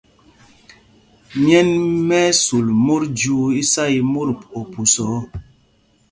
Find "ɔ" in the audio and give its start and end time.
5.17-5.19